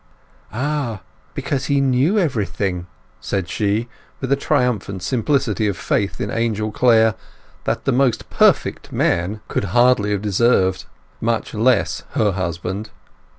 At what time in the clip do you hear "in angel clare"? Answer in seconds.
6.19-7.13